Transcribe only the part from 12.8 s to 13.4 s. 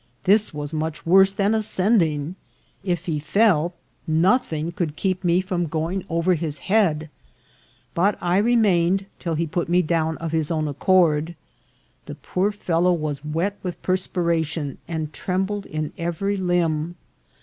was